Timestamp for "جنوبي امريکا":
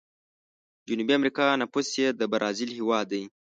0.87-1.47